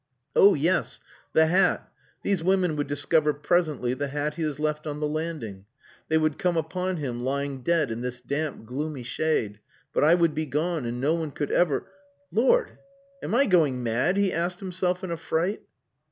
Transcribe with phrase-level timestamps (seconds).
[0.35, 0.99] Oh yes.
[1.33, 1.87] The hat!
[2.23, 5.65] These women would discover presently the hat he has left on the landing.
[6.07, 9.59] They would come upon him, lying dead in this damp, gloomy shade
[9.93, 12.79] but I would be gone and no one could ever...Lord!
[13.21, 15.61] Am I going mad?" he asked himself in a fright.